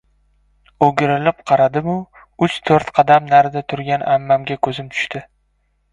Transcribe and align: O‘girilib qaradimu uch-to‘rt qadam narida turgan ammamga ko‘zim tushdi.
O‘girilib 0.85 1.43
qaradimu 1.51 1.93
uch-to‘rt 2.47 2.91
qadam 3.01 3.27
narida 3.35 3.65
turgan 3.75 4.07
ammamga 4.15 4.59
ko‘zim 4.69 4.91
tushdi. 4.97 5.27